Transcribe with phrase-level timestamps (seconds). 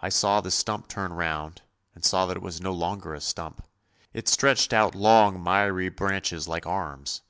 [0.00, 1.62] I saw the stump turn round,
[1.94, 3.62] and saw that it was no longer a stump;
[4.12, 7.20] it stretched out long miry branches like arms.